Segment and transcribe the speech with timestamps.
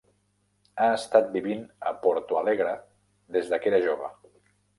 [0.85, 2.73] Ha estat vivint a Porto Alegre
[3.37, 4.11] des de que era jove.